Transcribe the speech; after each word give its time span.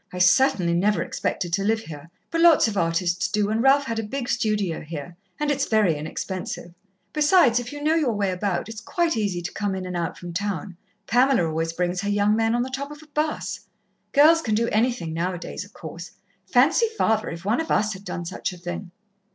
I 0.11 0.17
certainly 0.17 0.73
never 0.73 1.03
expected 1.03 1.53
to 1.53 1.63
live 1.63 1.81
here 1.81 2.09
but 2.31 2.41
lots 2.41 2.67
of 2.67 2.75
artists 2.75 3.27
do, 3.27 3.51
and 3.51 3.61
Ralph 3.61 3.83
had 3.85 3.99
a 3.99 4.03
big 4.03 4.29
studio 4.29 4.81
here. 4.81 5.15
And 5.39 5.51
it's 5.51 5.67
very 5.67 5.95
inexpensive. 5.95 6.73
Besides, 7.13 7.59
if 7.59 7.71
you 7.71 7.83
know 7.83 7.93
you 7.93 8.09
way 8.09 8.31
about, 8.31 8.67
it's 8.67 8.81
quite 8.81 9.15
easy 9.15 9.43
to 9.43 9.51
come 9.53 9.75
in 9.75 9.85
and 9.85 9.95
out 9.95 10.17
from 10.17 10.33
town. 10.33 10.75
Pamela 11.05 11.47
always 11.47 11.71
brings 11.73 12.01
her 12.01 12.09
young 12.09 12.35
men 12.35 12.55
on 12.55 12.63
the 12.63 12.71
top 12.71 12.89
of 12.89 13.03
a 13.03 13.07
'bus. 13.13 13.59
Girls 14.11 14.41
can 14.41 14.55
do 14.55 14.67
anything 14.69 15.13
now 15.13 15.35
a 15.35 15.37
days, 15.37 15.63
of 15.63 15.71
course. 15.71 16.09
Fancy 16.51 16.87
father, 16.97 17.29
if 17.29 17.45
one 17.45 17.61
of 17.61 17.69
us 17.69 17.93
had 17.93 18.03
done 18.03 18.25
such 18.25 18.51
a 18.53 18.57
thing!" 18.57 18.89